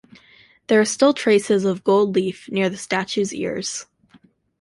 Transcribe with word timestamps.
There 0.65 0.81
are 0.81 0.85
still 0.85 1.13
traces 1.13 1.63
of 1.63 1.83
gold 1.83 2.15
leaf 2.15 2.49
near 2.49 2.69
the 2.71 2.75
statue's 2.75 3.31
ears. 3.35 3.85